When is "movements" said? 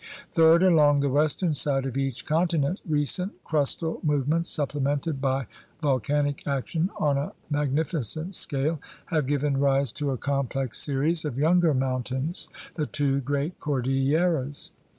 4.03-4.49